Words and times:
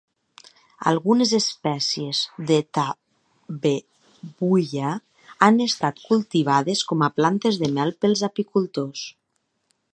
Algunes 0.91 1.33
espècies 1.39 2.21
de 2.51 2.57
"Tabebuia" 2.77 4.93
han 5.49 5.63
estat 5.69 6.01
cultivades 6.09 6.85
com 6.93 7.05
a 7.05 7.11
plantes 7.21 7.59
de 7.65 7.69
mel 7.79 7.95
pels 8.07 8.25
apicultors. 8.33 9.05